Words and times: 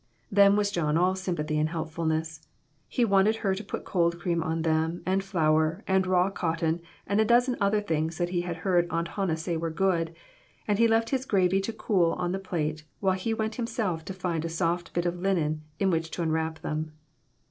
Then 0.31 0.55
was 0.55 0.71
John 0.71 0.97
all 0.97 1.13
sympathy 1.13 1.59
and 1.59 1.69
helpfulness. 1.69 2.41
He 2.87 3.05
wanted 3.05 3.35
her 3.45 3.53
to 3.53 3.63
put 3.63 3.85
cold 3.85 4.19
cream 4.19 4.41
on 4.41 4.63
them, 4.63 5.03
and 5.05 5.23
flour, 5.23 5.83
and 5.85 6.07
raw 6.07 6.31
'cotton, 6.31 6.81
and 7.05 7.21
a 7.21 7.23
dozen 7.23 7.55
other 7.61 7.79
things 7.81 8.17
that 8.17 8.29
he 8.29 8.41
had 8.41 8.55
heard 8.65 8.87
Aunt 8.89 9.09
Hannah 9.09 9.37
say 9.37 9.57
were 9.57 9.69
good, 9.69 10.15
and 10.67 10.79
he 10.79 10.87
left 10.87 11.11
his 11.11 11.23
gravy 11.25 11.61
to 11.61 11.71
cool 11.71 12.13
on 12.13 12.31
the 12.31 12.39
plate, 12.39 12.83
while 12.99 13.13
he 13.13 13.31
went 13.31 13.57
himself 13.61 14.03
to 14.05 14.13
find 14.15 14.43
a 14.43 14.49
soft 14.49 14.91
bit 14.93 15.05
of 15.05 15.19
linen 15.19 15.61
in 15.77 15.91
which 15.91 16.09
to 16.09 16.23
enwrap 16.23 16.61
them. 16.61 16.93